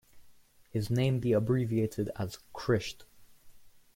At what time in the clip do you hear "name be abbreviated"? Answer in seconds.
0.89-2.09